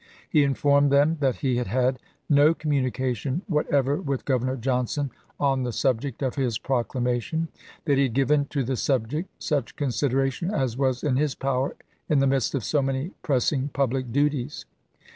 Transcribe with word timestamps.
He 0.27 0.43
informed 0.43 0.91
them 0.91 1.17
that 1.19 1.35
he 1.35 1.57
had 1.57 1.67
had 1.67 1.99
no 2.27 2.55
com 2.55 2.71
munication 2.71 3.41
whatever 3.45 3.97
with 4.01 4.25
Governor 4.25 4.55
Johnson 4.57 5.11
on 5.39 5.61
the 5.61 5.71
subject 5.71 6.23
of 6.23 6.33
his 6.33 6.57
proclamation; 6.57 7.49
that 7.85 7.97
he 7.99 8.03
had 8.05 8.15
given 8.15 8.45
to 8.45 8.63
the 8.63 8.77
subject 8.77 9.29
such 9.37 9.75
consideration 9.75 10.49
as 10.49 10.75
was 10.75 11.03
in 11.03 11.17
his 11.17 11.35
power 11.35 11.75
in 12.09 12.17
the 12.17 12.25
midst 12.25 12.55
of 12.55 12.63
so 12.63 12.81
many 12.81 13.11
pressing 13.21 13.67
public 13.73 14.11
duties. 14.11 14.65